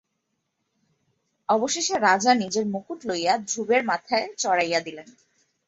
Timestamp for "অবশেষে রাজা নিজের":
1.49-2.65